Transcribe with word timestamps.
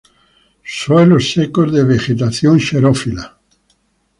Suelos 0.77 1.25
secos 1.33 1.69
de 1.75 1.81
vegetación 1.93 2.55
xerófila. 2.67 3.25